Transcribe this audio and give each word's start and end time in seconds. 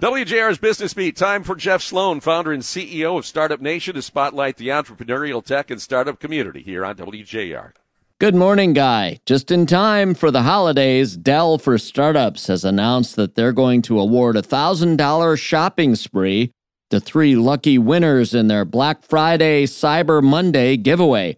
WJR's 0.00 0.56
Business 0.56 0.94
Beat. 0.94 1.14
Time 1.14 1.42
for 1.42 1.54
Jeff 1.54 1.82
Sloan, 1.82 2.20
founder 2.20 2.52
and 2.52 2.62
CEO 2.62 3.18
of 3.18 3.26
Startup 3.26 3.60
Nation, 3.60 3.94
to 3.96 4.00
spotlight 4.00 4.56
the 4.56 4.68
entrepreneurial 4.68 5.44
tech 5.44 5.70
and 5.70 5.80
startup 5.80 6.18
community 6.18 6.62
here 6.62 6.86
on 6.86 6.96
WJR. 6.96 7.72
Good 8.18 8.34
morning, 8.34 8.72
Guy. 8.72 9.20
Just 9.26 9.50
in 9.50 9.66
time 9.66 10.14
for 10.14 10.30
the 10.30 10.44
holidays, 10.44 11.18
Dell 11.18 11.58
for 11.58 11.76
Startups 11.76 12.46
has 12.46 12.64
announced 12.64 13.16
that 13.16 13.34
they're 13.34 13.52
going 13.52 13.82
to 13.82 14.00
award 14.00 14.36
a 14.36 14.42
$1,000 14.42 15.38
shopping 15.38 15.94
spree 15.94 16.50
to 16.88 16.98
three 16.98 17.36
lucky 17.36 17.76
winners 17.76 18.32
in 18.32 18.48
their 18.48 18.64
Black 18.64 19.02
Friday 19.02 19.66
Cyber 19.66 20.22
Monday 20.22 20.78
giveaway. 20.78 21.36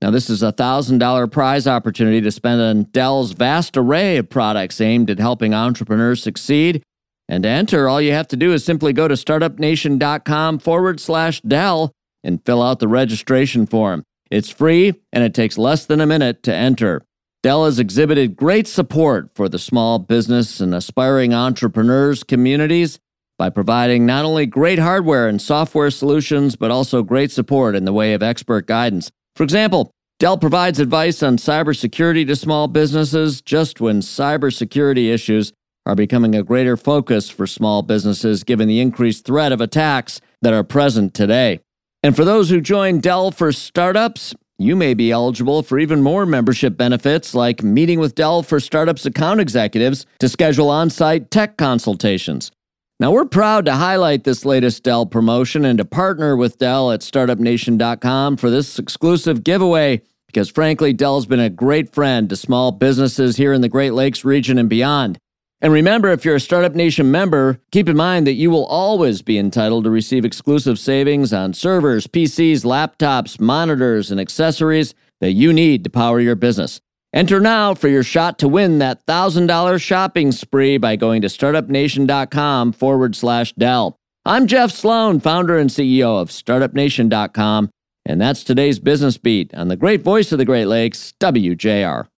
Now, 0.00 0.12
this 0.12 0.30
is 0.30 0.40
a 0.40 0.52
$1,000 0.52 1.32
prize 1.32 1.66
opportunity 1.66 2.20
to 2.20 2.30
spend 2.30 2.60
on 2.60 2.84
Dell's 2.84 3.32
vast 3.32 3.76
array 3.76 4.18
of 4.18 4.30
products 4.30 4.80
aimed 4.80 5.10
at 5.10 5.18
helping 5.18 5.52
entrepreneurs 5.52 6.22
succeed 6.22 6.80
and 7.28 7.42
to 7.42 7.48
enter, 7.48 7.88
all 7.88 8.00
you 8.00 8.12
have 8.12 8.28
to 8.28 8.36
do 8.36 8.52
is 8.52 8.64
simply 8.64 8.92
go 8.92 9.08
to 9.08 9.14
startupnation.com 9.14 10.58
forward 10.58 11.00
slash 11.00 11.40
Dell 11.40 11.92
and 12.22 12.44
fill 12.44 12.62
out 12.62 12.80
the 12.80 12.88
registration 12.88 13.66
form. 13.66 14.02
It's 14.30 14.50
free 14.50 14.94
and 15.12 15.24
it 15.24 15.34
takes 15.34 15.58
less 15.58 15.86
than 15.86 16.00
a 16.00 16.06
minute 16.06 16.42
to 16.44 16.54
enter. 16.54 17.02
Dell 17.42 17.66
has 17.66 17.78
exhibited 17.78 18.36
great 18.36 18.66
support 18.66 19.30
for 19.34 19.48
the 19.48 19.58
small 19.58 19.98
business 19.98 20.60
and 20.60 20.74
aspiring 20.74 21.34
entrepreneurs 21.34 22.24
communities 22.24 22.98
by 23.38 23.50
providing 23.50 24.06
not 24.06 24.24
only 24.24 24.46
great 24.46 24.78
hardware 24.78 25.28
and 25.28 25.42
software 25.42 25.90
solutions, 25.90 26.56
but 26.56 26.70
also 26.70 27.02
great 27.02 27.30
support 27.30 27.74
in 27.74 27.84
the 27.84 27.92
way 27.92 28.14
of 28.14 28.22
expert 28.22 28.66
guidance. 28.66 29.10
For 29.36 29.42
example, 29.42 29.90
Dell 30.18 30.38
provides 30.38 30.78
advice 30.78 31.22
on 31.22 31.36
cybersecurity 31.36 32.26
to 32.28 32.36
small 32.36 32.68
businesses 32.68 33.42
just 33.42 33.80
when 33.80 34.00
cybersecurity 34.00 35.12
issues 35.12 35.52
are 35.86 35.94
becoming 35.94 36.34
a 36.34 36.42
greater 36.42 36.76
focus 36.76 37.30
for 37.30 37.46
small 37.46 37.82
businesses 37.82 38.44
given 38.44 38.68
the 38.68 38.80
increased 38.80 39.24
threat 39.24 39.52
of 39.52 39.60
attacks 39.60 40.20
that 40.42 40.54
are 40.54 40.64
present 40.64 41.14
today. 41.14 41.60
And 42.02 42.14
for 42.14 42.24
those 42.24 42.50
who 42.50 42.60
join 42.60 43.00
Dell 43.00 43.30
for 43.30 43.52
startups, 43.52 44.34
you 44.58 44.76
may 44.76 44.94
be 44.94 45.10
eligible 45.10 45.62
for 45.62 45.78
even 45.78 46.02
more 46.02 46.26
membership 46.26 46.76
benefits 46.76 47.34
like 47.34 47.62
meeting 47.62 47.98
with 47.98 48.14
Dell 48.14 48.42
for 48.42 48.60
Startups 48.60 49.04
account 49.04 49.40
executives 49.40 50.06
to 50.20 50.28
schedule 50.28 50.70
on 50.70 50.90
site 50.90 51.30
tech 51.30 51.56
consultations. 51.56 52.52
Now, 53.00 53.10
we're 53.10 53.24
proud 53.24 53.64
to 53.64 53.72
highlight 53.72 54.22
this 54.22 54.44
latest 54.44 54.84
Dell 54.84 55.04
promotion 55.04 55.64
and 55.64 55.78
to 55.78 55.84
partner 55.84 56.36
with 56.36 56.58
Dell 56.58 56.92
at 56.92 57.00
startupnation.com 57.00 58.36
for 58.36 58.50
this 58.50 58.78
exclusive 58.78 59.42
giveaway 59.42 60.00
because, 60.28 60.48
frankly, 60.48 60.92
Dell's 60.92 61.26
been 61.26 61.40
a 61.40 61.50
great 61.50 61.92
friend 61.92 62.28
to 62.28 62.36
small 62.36 62.70
businesses 62.70 63.36
here 63.36 63.52
in 63.52 63.62
the 63.62 63.68
Great 63.68 63.94
Lakes 63.94 64.24
region 64.24 64.58
and 64.58 64.68
beyond. 64.68 65.18
And 65.64 65.72
remember, 65.72 66.10
if 66.10 66.26
you're 66.26 66.34
a 66.34 66.40
Startup 66.40 66.74
Nation 66.74 67.10
member, 67.10 67.58
keep 67.72 67.88
in 67.88 67.96
mind 67.96 68.26
that 68.26 68.34
you 68.34 68.50
will 68.50 68.66
always 68.66 69.22
be 69.22 69.38
entitled 69.38 69.84
to 69.84 69.90
receive 69.90 70.22
exclusive 70.22 70.78
savings 70.78 71.32
on 71.32 71.54
servers, 71.54 72.06
PCs, 72.06 72.66
laptops, 72.66 73.40
monitors, 73.40 74.10
and 74.10 74.20
accessories 74.20 74.94
that 75.22 75.32
you 75.32 75.54
need 75.54 75.82
to 75.82 75.88
power 75.88 76.20
your 76.20 76.34
business. 76.34 76.82
Enter 77.14 77.40
now 77.40 77.72
for 77.72 77.88
your 77.88 78.02
shot 78.02 78.38
to 78.40 78.46
win 78.46 78.78
that 78.80 79.06
$1,000 79.06 79.80
shopping 79.80 80.32
spree 80.32 80.76
by 80.76 80.96
going 80.96 81.22
to 81.22 81.28
startupnation.com 81.28 82.72
forward 82.72 83.16
slash 83.16 83.54
Dell. 83.54 83.96
I'm 84.26 84.46
Jeff 84.46 84.70
Sloan, 84.70 85.18
founder 85.18 85.56
and 85.56 85.70
CEO 85.70 86.20
of 86.20 86.28
startupnation.com, 86.28 87.70
and 88.04 88.20
that's 88.20 88.44
today's 88.44 88.78
business 88.78 89.16
beat 89.16 89.54
on 89.54 89.68
the 89.68 89.76
great 89.76 90.02
voice 90.02 90.30
of 90.30 90.36
the 90.36 90.44
Great 90.44 90.66
Lakes, 90.66 91.14
WJR. 91.20 92.08